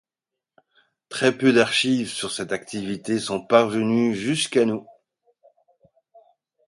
[1.09, 4.87] Très peu d'archives sur cette activité sont parvenues jusqu'à nous.